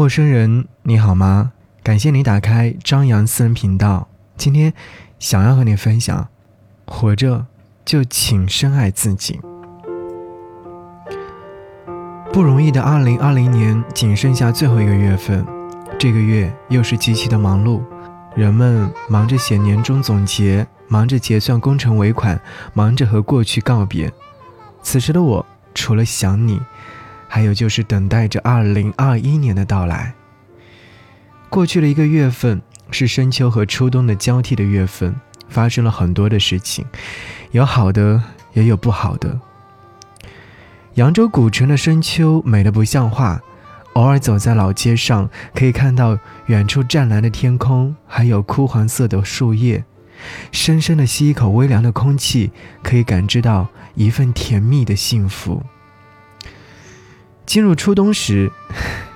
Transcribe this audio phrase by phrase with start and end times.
[0.00, 1.52] 陌生人，你好吗？
[1.82, 4.08] 感谢你打开张扬私人频道。
[4.34, 4.72] 今天
[5.18, 6.28] 想要和你分享，
[6.86, 7.44] 活着
[7.84, 9.38] 就请深爱自己。
[12.32, 15.44] 不容易的二零二零年仅剩下最后一个月份，
[15.98, 17.82] 这个月又是极其的忙碌，
[18.34, 22.40] 人们忙着写年终总结，忙着结算工程尾款，
[22.72, 24.10] 忙着和过去告别。
[24.82, 25.44] 此时的我，
[25.74, 26.58] 除了想你。
[27.32, 30.12] 还有就是等待着二零二一年的到来。
[31.48, 35.14] 过去的一个月份是深秋和初冬的交替的月份，
[35.48, 36.84] 发生了很多的事情，
[37.52, 38.20] 有好的
[38.52, 39.38] 也有不好的。
[40.94, 43.40] 扬州古城的深秋美得不像话，
[43.92, 49.84] 偶尔走在老街上，可以看到远处湛蓝的天空，还有枯黄色的树叶。
[50.50, 52.50] 深深的吸一口微凉的空气，
[52.82, 55.62] 可以感知到一份甜蜜的幸福。
[57.50, 58.48] 进入初冬时，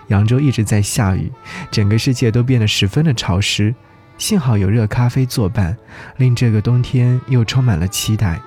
[0.09, 1.31] 扬州一直在下雨，
[1.71, 3.73] 整个世界都变得十分的潮湿。
[4.19, 5.77] 幸好有热咖啡作伴，
[6.17, 8.41] 令这个冬天又充满了期待。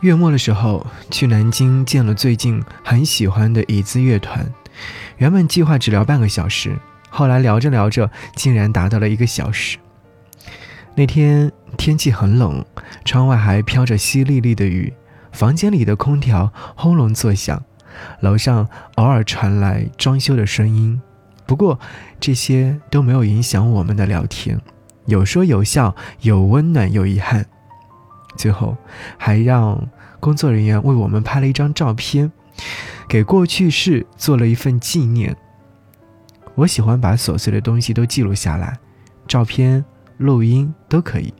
[0.00, 4.44] 月末的时候，去南京见了最近很喜欢的椅子乐团。
[5.18, 6.76] 原本计划只聊半个小时，
[7.10, 9.78] 后来聊着聊着，竟然达到了一个小时。
[10.96, 12.64] 那天天气很冷，
[13.04, 14.92] 窗外还飘着淅沥沥的雨，
[15.30, 17.62] 房间里的空调轰隆作响。
[18.20, 21.00] 楼上偶尔传来装修的声音，
[21.46, 21.78] 不过
[22.20, 24.60] 这些都没有影响我们的聊天，
[25.06, 27.46] 有说有笑，有温暖有遗憾。
[28.36, 28.76] 最后
[29.18, 32.32] 还让工作人员为我们拍了一张照片，
[33.08, 35.36] 给过去式做了一份纪念。
[36.54, 38.78] 我喜欢把琐碎的东西都记录下来，
[39.26, 39.84] 照片、
[40.16, 41.32] 录音都可以，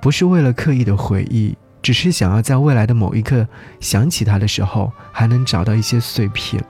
[0.00, 1.56] 不是为了刻意的回忆。
[1.82, 3.46] 只是想要在未来的某一刻
[3.80, 6.62] 想起他的时候，还能找到一些碎片。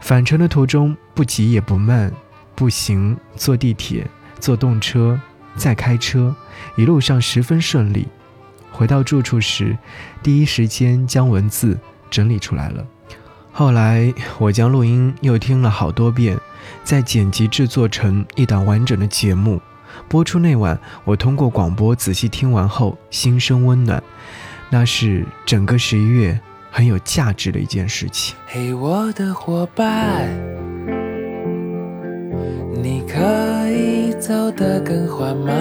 [0.00, 2.12] 返程的途中不急也不慢，
[2.54, 4.06] 步行、坐地铁、
[4.40, 5.20] 坐动车、
[5.54, 6.34] 再开车，
[6.76, 8.08] 一路上十分顺利。
[8.72, 9.76] 回到住处时，
[10.22, 11.78] 第一时间将文字
[12.10, 12.86] 整理出来了。
[13.52, 16.38] 后来我将录音又听了好多遍，
[16.84, 19.60] 再剪辑制作成一档完整的节目。
[20.08, 24.02] 播出那晚，我通过广播仔细听完后，心生温暖。
[24.70, 26.38] 那是整个十一月
[26.70, 28.36] 很有价值的一件事情。
[28.46, 30.28] 嘿，我的伙伴，
[32.74, 35.54] 你可以走得更缓慢，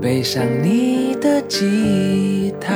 [0.00, 2.74] 背上你的吉他，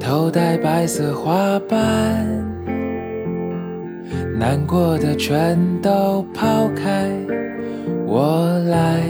[0.00, 2.26] 头戴白色花瓣，
[4.38, 7.10] 难过的全都抛开。
[8.06, 9.00] 我来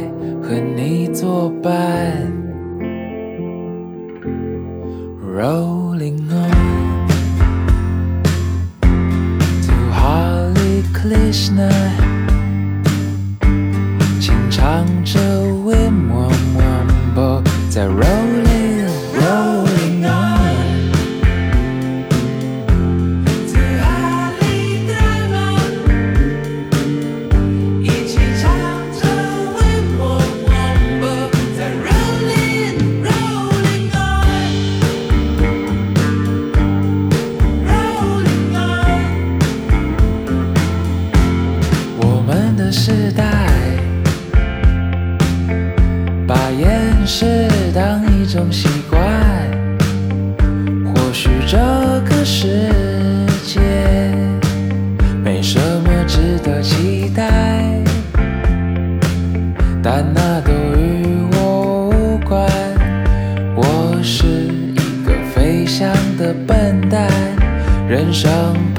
[0.43, 1.72] 和你作伴
[5.21, 6.50] ，Rolling on
[9.62, 11.71] to Hare Krishna，
[14.21, 18.34] 轻唱着 Wim Wom 在 Rolling。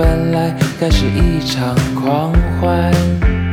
[0.05, 3.44] 原来该是一场狂欢。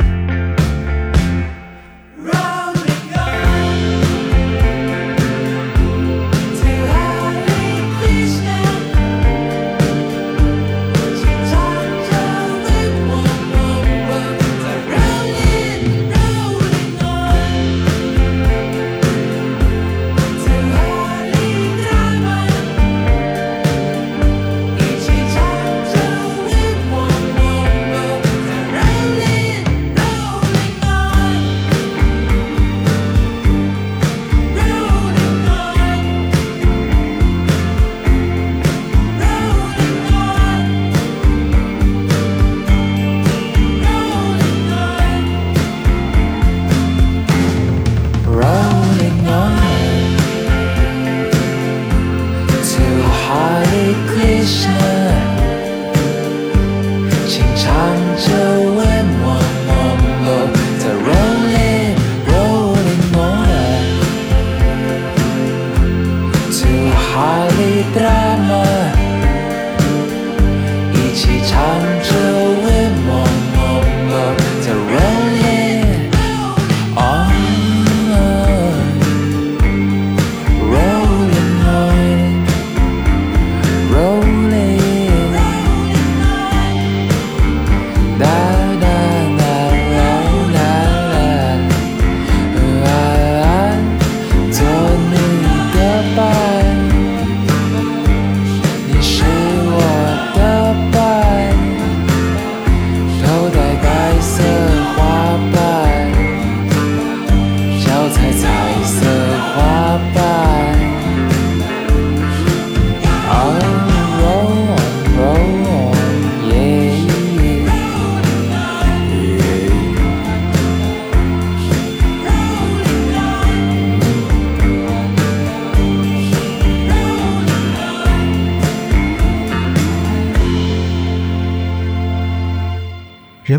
[67.15, 68.32] Hale Drive.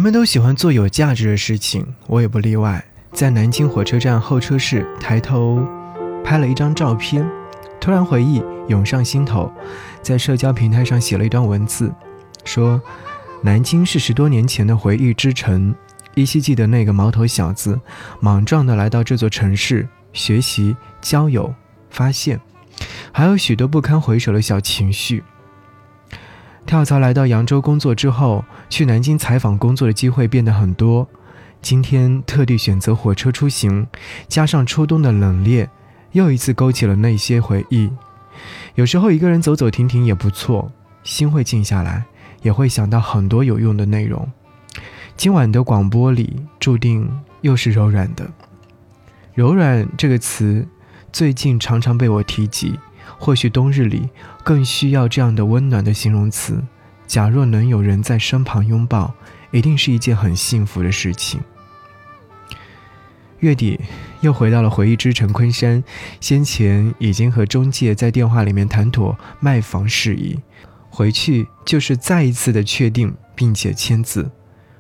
[0.05, 2.85] 们都喜欢做有价值的事情，我也不例外。
[3.11, 5.67] 在南京火车站候车室抬头
[6.23, 7.27] 拍了一张照片，
[7.81, 9.51] 突然回忆涌上心头，
[10.03, 11.91] 在社交平台上写了一段文字，
[12.45, 12.79] 说
[13.41, 15.75] ：“南京是十多年前的回忆之城，
[16.15, 17.81] 依稀记得那个毛头小子，
[18.21, 21.55] 莽撞地来到这座城市学习、交友、
[21.89, 22.39] 发现，
[23.11, 25.25] 还有许多不堪回首的小情绪。”
[26.67, 31.07] 跳槽来到扬州工作之后，去南京采访工作的机会变得很多。
[31.61, 33.87] 今天特地选择火车出行，
[34.29, 35.69] 加上初冬的冷冽，
[36.13, 37.91] 又一次勾起了那些回忆。
[38.75, 40.73] 有时候一个人走走停停也不错，
[41.03, 42.05] 心会静下来，
[42.43, 44.31] 也会想到很多有用的内容。
[45.17, 47.09] 今晚的广播里注定
[47.43, 48.29] 又是柔软的。
[49.35, 50.67] 柔软这个词，
[51.13, 52.79] 最近常常被我提及。
[53.17, 54.09] 或许冬日里
[54.45, 56.63] 更需要这样的温暖的形容词。
[57.07, 59.13] 假若能有人在身旁拥抱，
[59.51, 61.41] 一定是一件很幸福的事情。
[63.41, 63.79] 月底
[64.21, 65.83] 又回到了回忆之城昆山，
[66.21, 70.39] 先前已经和中介在电话里面谈妥卖房事宜，
[70.89, 74.31] 回去就是再一次的确定并且签字。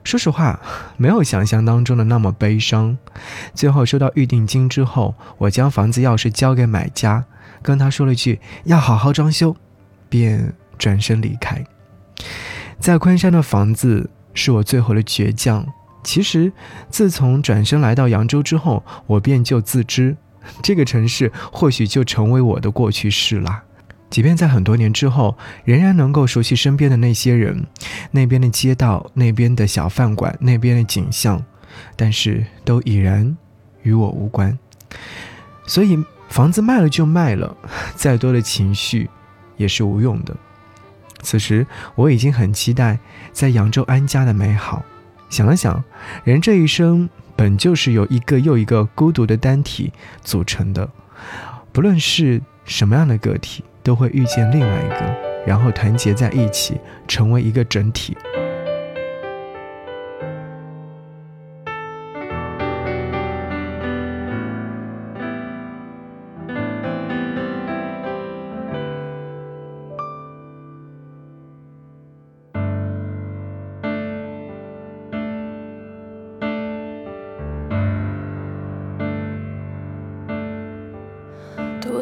[0.03, 0.61] 说实话，
[0.97, 2.97] 没有想象当中的那么悲伤。
[3.55, 7.25] 最后收到预定金之后，我将房子钥匙交给买家。
[7.63, 9.57] 跟他说了句要好好装修，
[10.09, 11.65] 便转身离开。
[12.79, 15.67] 在昆山的房子是我最后的倔强。
[16.03, 16.53] 其实，
[16.91, 20.15] 自从转身来到扬州之后，我便就自知，
[20.63, 23.63] 这个城市或许就成为我的过去式了。
[24.11, 27.67] 即便在很多年之后，仍然能够熟悉身边的那些人，
[28.11, 31.43] 那边的街道，那边的小饭馆，那边的景象，
[31.97, 33.35] 但是都已然
[33.83, 34.59] 与我无关。
[35.67, 35.99] 所以。
[36.29, 37.57] 房子卖了就卖了，
[37.95, 39.09] 再多的情绪
[39.57, 40.35] 也是无用的。
[41.23, 42.99] 此时我已经很期待
[43.33, 44.83] 在扬州安家的美好。
[45.31, 45.83] 想了想，
[46.23, 49.93] 人这一生本就是由一个又一个孤独的单体
[50.23, 50.89] 组成的，
[51.73, 55.17] 不论是什么样的个体，都会遇见另外一个，
[55.47, 56.79] 然后团结在一起，
[57.09, 58.17] 成为一个整体。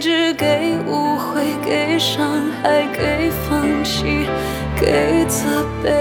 [0.00, 4.26] 只给误会、给伤害、给放弃、
[4.74, 5.92] 给责备。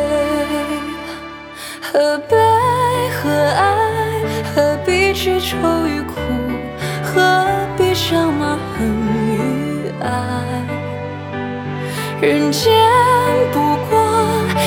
[1.81, 2.37] 何悲
[3.11, 3.75] 何爱？
[4.55, 6.13] 何必去愁与苦？
[7.03, 7.45] 何
[7.77, 8.87] 必想骂恨
[9.35, 10.07] 与爱？
[12.21, 12.71] 人间
[13.51, 13.99] 不过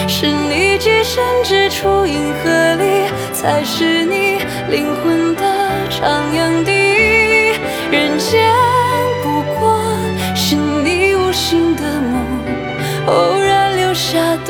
[0.07, 5.43] 是你寄身之处，银河里才是你灵魂的
[5.89, 6.72] 徜徉地。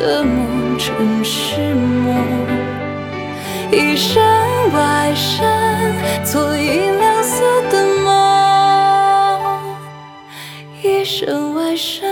[0.03, 2.17] 的梦，真是梦。
[3.71, 4.21] 一身
[4.73, 5.47] 外身，
[6.25, 7.41] 做银亮色
[7.71, 8.11] 的梦。
[10.83, 12.12] 一身外身。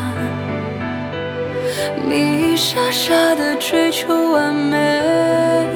[2.07, 5.67] 你傻傻的追求完美，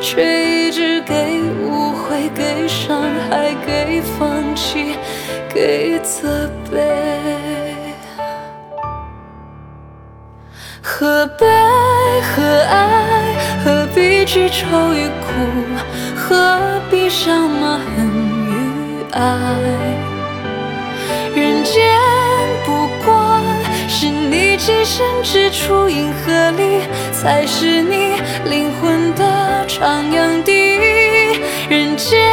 [0.00, 4.96] 却一直给误会、给伤害、给放弃、
[5.48, 6.80] 给责备。
[10.82, 11.46] 何悲
[12.20, 13.34] 何爱？
[13.64, 15.32] 何必去愁与苦？
[16.16, 18.06] 何必伤疤恨
[18.48, 19.20] 与爱？
[21.34, 21.91] 人间
[24.62, 28.12] 你寄身之处，银河里才是你
[28.44, 30.78] 灵魂的徜徉地。
[31.68, 32.32] 人间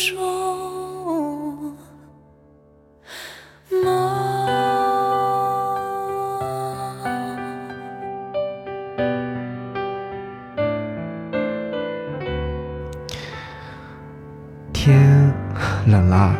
[0.00, 1.76] 说梦。
[14.72, 15.30] 天
[15.86, 16.34] 冷了，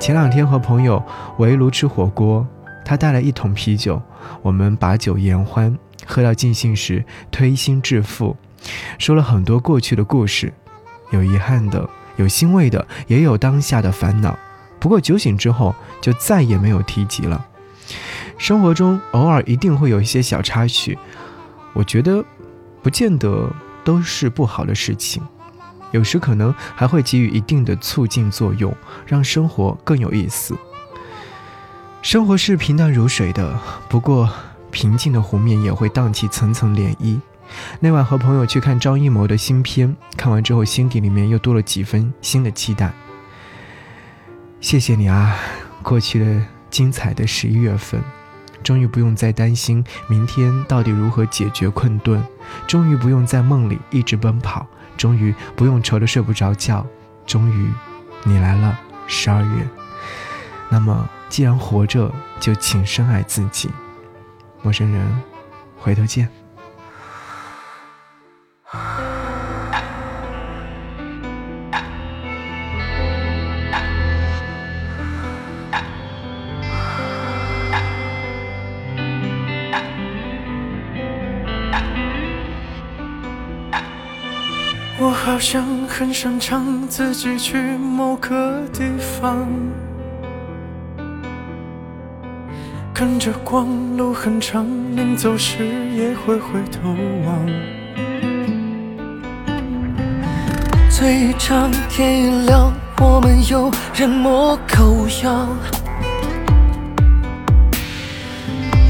[0.00, 1.04] 前两天和朋友
[1.36, 2.46] 围炉吃火锅，
[2.82, 4.00] 他带了一桶啤酒，
[4.40, 8.34] 我们把酒言欢，喝到尽兴时推心置腹，
[8.98, 10.54] 说了很多过去的故事，
[11.10, 11.86] 有遗憾的，
[12.22, 14.38] 有欣慰的，也有当下的烦恼。
[14.78, 17.46] 不过酒醒之后就再也没有提及了。
[18.38, 20.98] 生活中偶尔一定会有一些小插曲，
[21.72, 22.24] 我觉得
[22.82, 23.50] 不见得
[23.84, 25.22] 都是不好的事情。
[25.90, 28.74] 有时可能还会给予一定的促进作用，
[29.06, 30.56] 让生活更有意思。
[32.00, 34.28] 生活是平淡如水的，不过
[34.70, 37.20] 平静的湖面也会荡起层层涟漪。
[37.80, 42.92] 那晚和朋友去看张艺谋的新片，看完之后心底里面又多了几分新的期待。
[44.60, 45.36] 谢谢你啊，
[45.82, 48.00] 过去的精彩的十一月份，
[48.62, 52.22] 终于不用再担心明天到底如何解决困顿，
[52.66, 54.66] 终于不用在梦里一直奔跑。
[54.94, 56.86] 终于不用愁得睡不着觉，
[57.26, 57.70] 终于，
[58.24, 59.66] 你来了，十二月。
[60.68, 63.70] 那么，既然活着，就请深爱自己。
[64.60, 65.22] 陌生人，
[65.78, 66.41] 回头见。
[68.74, 68.78] 我
[85.10, 89.46] 好像很擅长自己去某个地方，
[92.94, 94.64] 跟着光，路很长，
[94.96, 95.62] 临走时
[95.94, 96.88] 也会回头
[97.26, 97.81] 望。
[101.02, 105.48] 醉一场，天一亮，我们又人模狗样。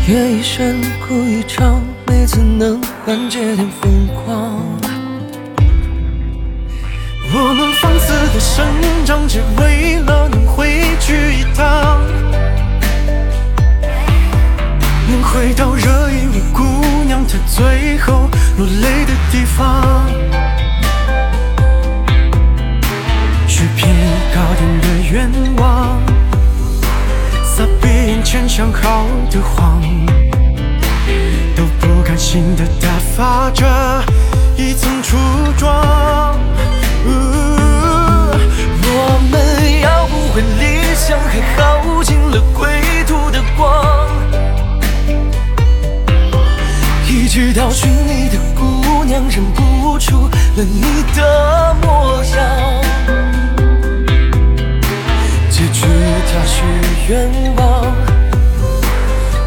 [0.06, 4.60] 夜一深，哭一场，没怎能缓解点疯狂。
[7.32, 8.62] 我们放肆的生
[9.06, 10.91] 长，只为了能回
[47.34, 50.82] 直到寻你的姑娘，认不出了你
[51.16, 52.36] 的模样。
[55.48, 55.86] 结局
[56.28, 56.62] 他许
[57.08, 57.86] 愿望，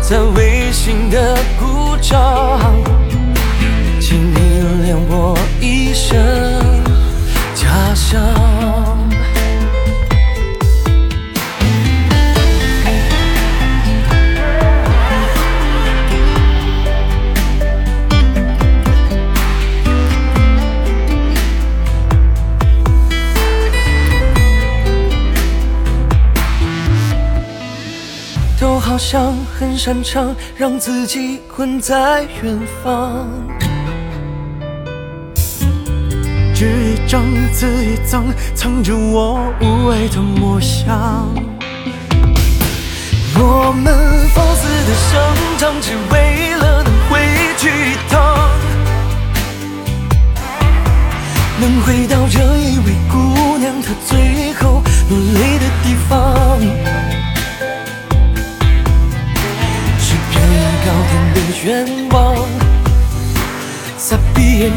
[0.01, 2.59] 在微信的鼓掌，
[4.01, 4.39] 请你
[4.83, 6.17] 恋我一生
[7.53, 8.84] 假象。
[28.95, 33.27] 好像很擅长让自己困在远方，
[36.53, 37.21] 纸一张，
[37.51, 38.23] 字一脏，
[38.55, 41.27] 藏着我无畏的模样。
[43.37, 43.93] 我们
[44.33, 47.19] 放肆的生长，只为了能回
[47.57, 48.49] 去一趟，
[51.59, 54.44] 能回到这一位姑娘她最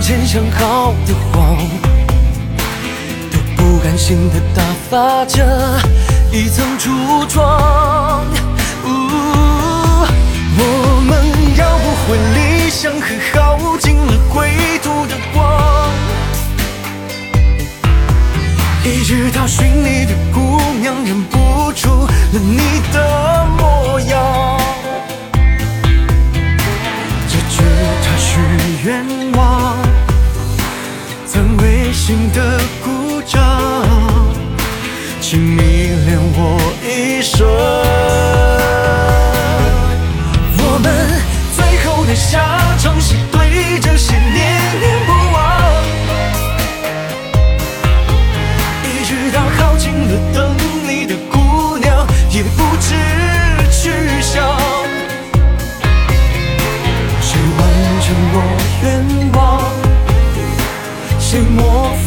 [0.08, 1.58] 闭眼前想好的谎，
[3.30, 5.44] 都不甘心的打发着
[6.32, 8.24] 一层橱窗。
[8.86, 8.88] 呜
[10.56, 10.62] 我
[11.06, 11.12] 们
[11.58, 14.48] 要不回理想和耗尽了归
[14.82, 15.92] 途的光，
[18.86, 23.97] 一直到寻你的姑娘认不出了你的模样。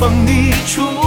[0.02, 0.26] 我愿望？
[0.26, 1.01] 你出？